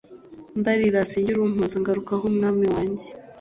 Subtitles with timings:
[0.59, 3.07] ndarira singira umpoza ngarukaho mwami wanjye